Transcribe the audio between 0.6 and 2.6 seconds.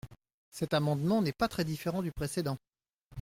amendement n’est pas très différent du précédent.